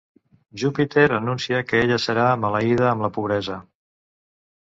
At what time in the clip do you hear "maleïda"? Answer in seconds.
2.45-2.87